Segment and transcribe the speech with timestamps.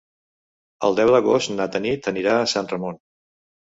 [0.87, 3.03] El deu d'agost na Tanit anirà a Sant Ramon.